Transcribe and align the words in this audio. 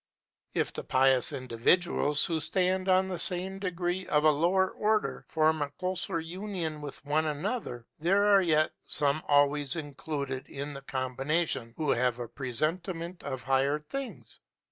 If 0.55 0.73
the 0.73 0.83
pious 0.83 1.31
individuals, 1.31 2.25
who 2.25 2.39
stand 2.39 2.89
on 2.89 3.07
the 3.07 3.19
same 3.19 3.59
degree 3.59 4.07
of 4.07 4.23
a 4.23 4.31
lower 4.31 4.67
order, 4.71 5.23
form 5.27 5.61
a 5.61 5.69
closer 5.69 6.19
union 6.19 6.81
with 6.81 7.05
one 7.05 7.27
another, 7.27 7.85
there 7.99 8.25
are 8.25 8.41
yet 8.41 8.71
some 8.87 9.21
always 9.27 9.75
included 9.75 10.47
in 10.47 10.73
the 10.73 10.81
combination 10.81 11.75
who 11.77 11.91
have 11.91 12.17
a 12.17 12.27
presentiment 12.27 13.21
of 13.21 13.43
higher 13.43 13.77
things. 13.77 14.39